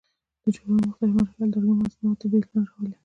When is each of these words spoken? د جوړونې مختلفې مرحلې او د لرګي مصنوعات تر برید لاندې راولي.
د 0.43 0.45
جوړونې 0.55 0.83
مختلفې 1.17 1.17
مرحلې 1.21 1.41
او 1.41 1.49
د 1.51 1.53
لرګي 1.61 1.73
مصنوعات 1.79 2.19
تر 2.19 2.27
برید 2.31 2.49
لاندې 2.51 2.69
راولي. 2.69 2.93